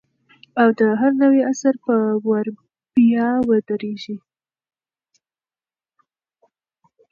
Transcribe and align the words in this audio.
او 0.61 0.69
د 0.79 0.81
هر 0.99 1.11
نوي 1.23 1.41
عصر 1.51 1.73
پر 1.83 1.99
ور 2.27 2.45
بیا 2.95 3.29
ودرېږي 3.47 4.17